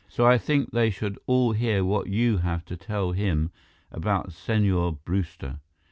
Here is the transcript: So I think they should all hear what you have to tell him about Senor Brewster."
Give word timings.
So 0.07 0.25
I 0.25 0.39
think 0.39 0.71
they 0.71 0.89
should 0.89 1.19
all 1.27 1.51
hear 1.51 1.85
what 1.85 2.07
you 2.07 2.37
have 2.37 2.65
to 2.65 2.75
tell 2.75 3.11
him 3.11 3.51
about 3.91 4.33
Senor 4.33 4.93
Brewster." 4.93 5.59